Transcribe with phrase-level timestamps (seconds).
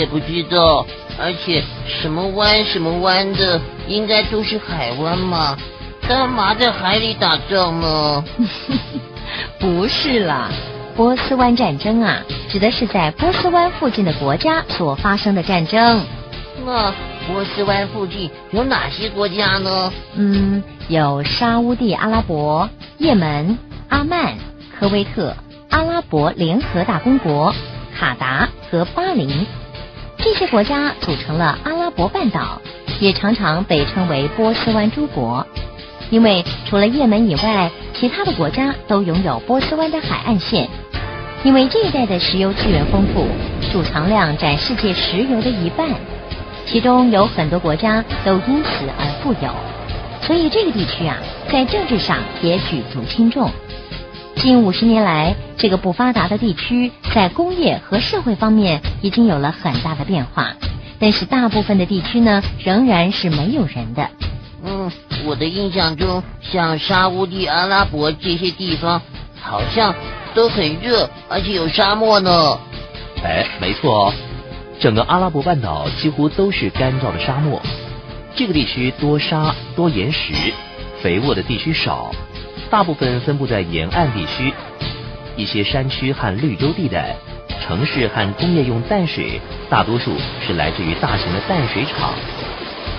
[0.00, 0.86] 也不知道。
[1.18, 5.56] 而且什么湾什么湾的，应该都是海湾嘛？
[6.08, 8.24] 干嘛在海里打仗呢？
[9.60, 10.50] 不是啦，
[10.96, 16.02] 波斯湾战争啊，指的是在波斯湾附近的国家所发生的战争。
[16.64, 16.92] 那
[17.26, 19.92] 波斯湾附近有哪些国家呢？
[20.14, 24.34] 嗯，有沙乌地阿拉伯、也门、阿曼、
[24.78, 25.36] 科威特、
[25.68, 27.54] 阿拉伯联合大公国、
[27.96, 29.46] 卡达和巴林。
[30.22, 32.60] 这些国家组成了阿拉伯半岛，
[33.00, 35.46] 也常常被称为波斯湾诸国。
[36.10, 40.68] 因为除了也门以外，其他的国家都拥有波斯湾的海岸线。
[41.42, 43.26] 因为这一带的石油资源丰富，
[43.72, 45.88] 储藏量占世界石油的一半，
[46.66, 49.50] 其中有很多国家都因此而富有，
[50.20, 51.16] 所以这个地区啊，
[51.50, 53.50] 在政治上也举足轻重。
[54.36, 60.54] 近五十年来，这个不发达的地区在工业和社会方面已经有了很大的变化，
[60.98, 64.08] 但是大部分的地区呢，仍然是没有人的。
[64.64, 64.90] 嗯，
[65.24, 69.02] 我的印象中，像沙乌地阿拉伯这些地方，
[69.40, 69.94] 好像
[70.34, 72.58] 都很热，而且有沙漠呢。
[73.24, 74.14] 哎，没错哦，
[74.78, 77.60] 整个阿拉伯半岛几乎都是干燥的沙漠，
[78.36, 80.32] 这个地区多沙多岩石，
[81.02, 82.14] 肥沃的地区少。
[82.70, 84.52] 大部分分布在沿岸地区，
[85.40, 87.16] 一些山区和绿洲地带，
[87.62, 90.12] 城市和工业用淡水，大多数
[90.46, 92.12] 是来自于大型的淡水厂。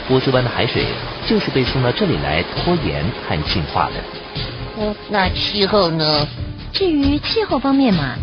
[0.08, 0.83] 波斯湾的海水
[1.28, 3.94] 就是被送到这里来脱盐和净化的。
[4.80, 6.28] 嗯，那气候呢？
[6.73, 8.16] 至于气候方面嘛，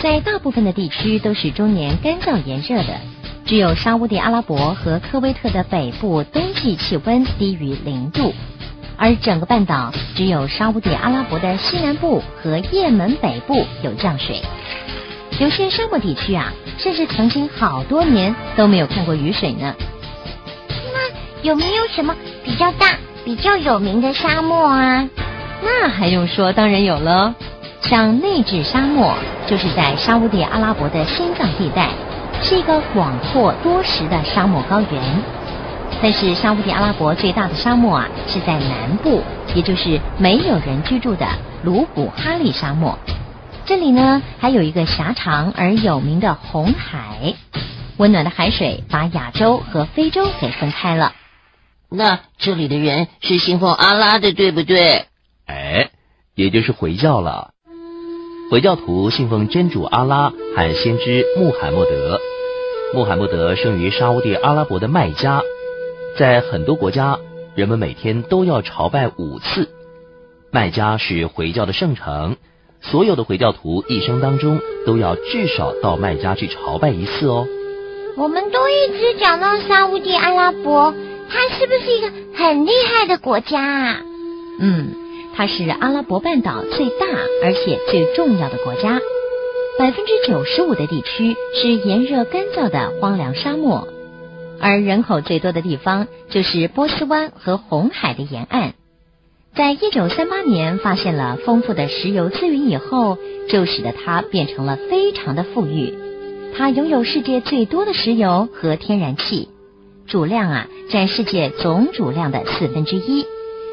[0.00, 2.94] 在大部分的地区都是终年干燥炎热的，
[3.44, 8.32] 只有沙乌地阿拉伯和科威特的北部冬季气温低于零度。
[8.98, 14.42] 而整个半岛只有沙地阿拉伯的西南部和也门北部有降水，
[15.38, 19.72] 有些沙漠地区啊，甚至曾经好多年都没有看过雨水呢。
[20.92, 25.08] 那有没有什么比较大、比较有名的沙漠啊？
[25.62, 27.34] 那还用说，当然有了。
[27.82, 29.14] 像内治沙漠，
[29.46, 31.88] 就是在沙地阿拉伯的心脏地带，
[32.42, 35.37] 是一个广阔多石的沙漠高原。
[36.00, 39.22] 但是沙地阿拉伯最大的沙漠啊是在南部，
[39.54, 41.26] 也就是没有人居住的
[41.64, 42.98] 卢古哈利沙漠。
[43.66, 47.34] 这里呢还有一个狭长而有名的红海，
[47.96, 51.12] 温暖的海水把亚洲和非洲给分开了。
[51.90, 55.06] 那这里的人是信奉阿拉的，对不对？
[55.46, 55.90] 哎，
[56.34, 57.50] 也就是回教了。
[58.50, 62.20] 回教徒信奉真主阿拉和先知穆罕默德。
[62.94, 65.42] 穆罕默德生于沙地阿拉伯的麦加。
[66.18, 67.16] 在很多国家，
[67.54, 69.68] 人们每天都要朝拜五次。
[70.50, 72.36] 麦加是回教的圣城，
[72.80, 77.46] 所有的回教徒一生当中都要至少到麦加去朝拜一次哦。
[78.16, 80.92] 我们都一直讲到沙地阿拉伯，
[81.30, 84.00] 它是不是一个很厉害的国家啊？
[84.58, 84.88] 嗯，
[85.36, 87.06] 它是阿拉伯半岛最大
[87.44, 88.98] 而且最重要的国家。
[89.78, 93.86] 百分之九十五的地区是炎热干燥的荒凉沙漠。
[94.60, 98.74] 而人口最多的地方就是波斯湾和红海的沿岸。
[99.54, 105.94] 在一九三八年发现了丰富的石油资源以后，就使得它变成了非常的富裕。
[106.56, 109.48] 它拥有世界最多的石油和天然气，
[110.06, 113.26] 主量啊占世界总主量的四分之一，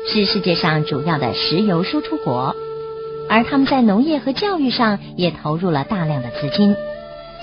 [0.07, 2.55] 是世界上主要的石油输出国。
[3.29, 6.75] 而他们在农业和教育上也投入了大量的资金。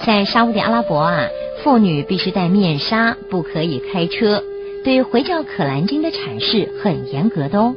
[0.05, 1.27] 在沙地阿拉伯啊。
[1.63, 4.43] 妇女必须戴面纱，不可以开车。
[4.85, 7.75] 对回教可兰经的阐释很严格的哦。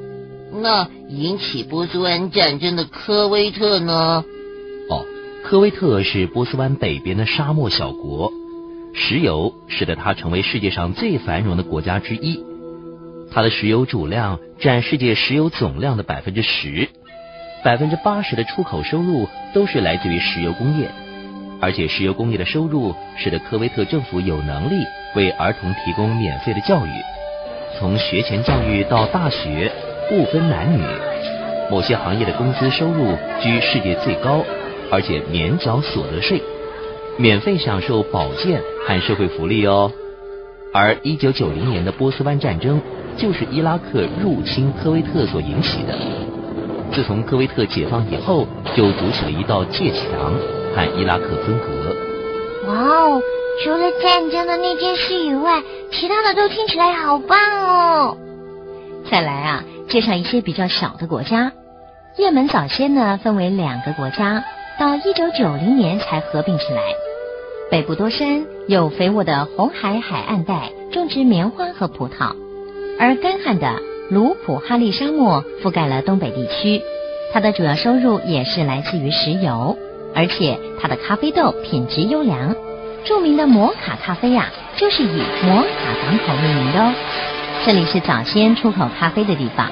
[0.52, 4.26] 那引起波斯湾战争的科威特呢？
[4.90, 5.06] 哦，
[5.44, 8.32] 科威特是波斯湾北边的沙漠小国，
[8.94, 12.44] 石油使得它成为世界上最繁荣的国家之一。
[13.32, 16.90] 它的石油主量占世界石油总量的百分之十，
[17.64, 20.90] 百分之八十的出口收入都是来自于石油工业。
[21.62, 24.76] 而且石油工业的收入使得科威特政府有能力
[25.16, 26.90] 为儿童提供免费的教育，
[27.80, 29.72] 从学前教育到大学
[30.10, 30.84] 不分男女。
[31.72, 34.44] 某些行业的工资收入居世界最高，
[34.92, 36.40] 而且免缴所得税，
[37.18, 39.92] 免费享受保健和社会福利哦。
[40.72, 42.80] 而一九九零年的波斯湾战争
[43.18, 45.98] 就是伊拉克入侵科威特所引起的。
[46.92, 50.34] 自从科威特解放以后，就筑起了一道界墙。
[50.76, 51.96] 和伊拉克分隔。
[52.68, 53.22] 哇哦！
[53.64, 58.18] 除了战争的那件事以外，其他的都听起来好棒哦。
[59.10, 61.54] 再来啊，介绍一些比较小的国家。
[62.18, 64.44] 也门早先呢分为两个国家，
[64.78, 66.82] 到一九九零年才合并起来。
[67.72, 72.36] 北部多山，有肥沃的红海海岸带种植棉花和葡萄，
[73.00, 73.80] 而干旱的
[74.10, 76.82] 卢普哈利沙漠覆盖了东北地区。
[77.34, 79.75] 它的主要收入也是来自于石油，
[80.16, 82.56] 而且它的咖啡豆品质优良。
[83.04, 86.94] 著名的摩卡咖啡呀，就是以摩卡港口命名的哦。
[87.64, 89.70] 这里是早先出口咖啡的地方。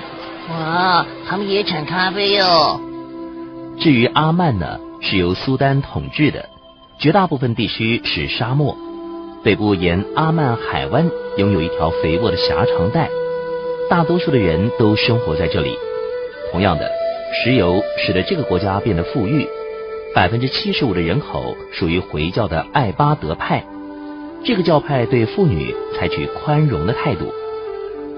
[0.51, 2.79] 哇，他们也产咖啡哦。
[3.79, 6.47] 至于阿曼呢，是由苏丹统治的，
[6.99, 8.77] 绝大部分地区是沙漠。
[9.43, 13.09] 北部沿阿曼海湾拥有一条肥沃的狭长带，
[13.89, 15.75] 大多数的人都生活在这里。
[16.51, 16.87] 同样的，
[17.33, 19.47] 石油使得这个国家变得富裕。
[20.15, 23.63] 百分之七十五的人口属于回教的艾巴德派，
[24.45, 27.33] 这个教派对妇女采取宽容的态度。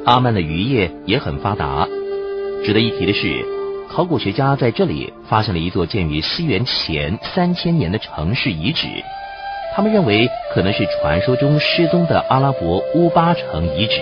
[0.06, 1.88] 阿曼的渔业也很发达。
[2.66, 3.46] 值得一提的是，
[3.90, 8.88] 考古学家在这里发现了一座建于西元前三千年的城市遗址，
[9.74, 14.02] 他们认为可能是传说中失踪的阿拉伯乌巴城遗址。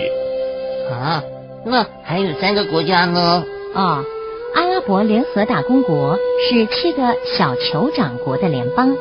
[0.90, 1.22] 啊，
[1.64, 3.44] 那还有三个国家呢？
[3.72, 3.80] 啊。
[3.82, 4.04] 阿
[4.86, 8.94] 国联合大公国是七个小酋长国的联邦，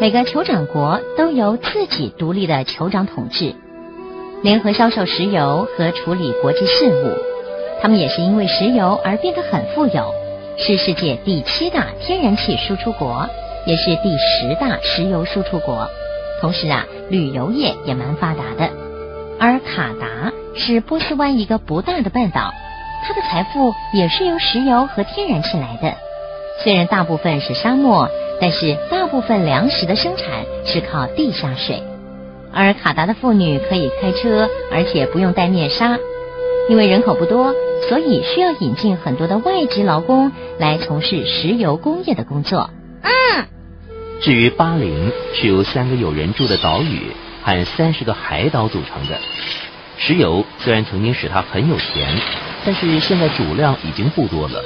[0.00, 3.54] 每个酋长国都由自己独立的酋长统治，
[4.42, 7.12] 联合销售石油和处理国际事务。
[7.80, 10.12] 他们也是因为石油而变得很富有，
[10.58, 13.28] 是世界第七大天然气输出国，
[13.64, 15.88] 也是第十大石油输出国。
[16.40, 18.70] 同时啊，旅游业也蛮发达的。
[19.38, 22.52] 而卡达是波斯湾一个不大的半岛。
[23.04, 25.96] 它的财富也是由石油和天然气来的，
[26.62, 28.08] 虽然大部分是沙漠，
[28.40, 31.82] 但是大部分粮食的生产是靠地下水。
[32.52, 35.98] 而卡达的妇女可以开车，而且不用戴面纱，
[36.68, 37.54] 因为人口不多，
[37.88, 42.70] 所以需要引进很多的外籍劳工来从事石油工业的工作。
[43.02, 43.44] 嗯。
[44.22, 47.12] 至于巴林，是由三个有人住的岛屿
[47.44, 49.18] 和三十个海岛组成的。
[49.98, 52.08] 石油虽然曾经使它很有钱。
[52.66, 54.60] 但是现在主量已经不多了，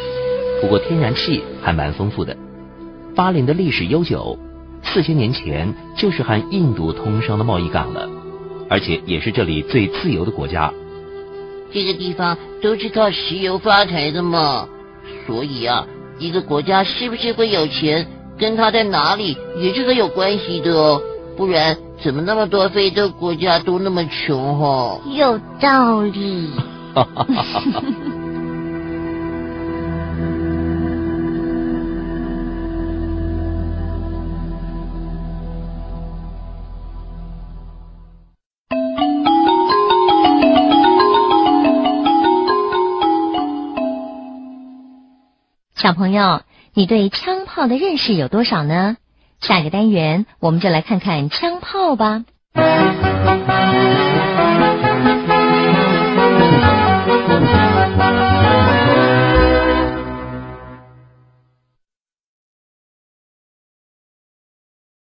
[0.63, 2.35] 不过天然气还蛮丰富的。
[3.15, 4.39] 巴林的历史悠久，
[4.83, 8.09] 四千年前就是和印度通商的贸易港了，
[8.71, 10.73] 而且也是这里最自由的国家。
[11.71, 14.67] 这个地方都是靠石油发财的嘛，
[15.27, 15.87] 所以啊，
[16.19, 18.07] 一个国家是不是会有钱，
[18.39, 21.03] 跟它在哪里也是很有关系的哦。
[21.37, 24.99] 不然怎么那么多非洲国家都那么穷哈？
[25.15, 26.49] 有道理。
[26.93, 27.83] 哈哈哈哈哈！
[45.77, 46.43] 小朋友，
[46.75, 48.97] 你对枪炮的认识有多少呢？
[49.41, 52.25] 下个单元，我们就来看看枪炮吧。